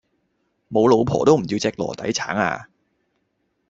[0.69, 2.67] 無老婆都唔要隻籮底橙呀